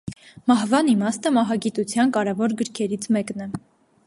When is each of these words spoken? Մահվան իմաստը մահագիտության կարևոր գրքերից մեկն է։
Մահվան 0.51 0.89
իմաստը 0.93 1.33
մահագիտության 1.37 2.15
կարևոր 2.17 2.59
գրքերից 2.63 3.11
մեկն 3.19 3.47
է։ 3.49 3.53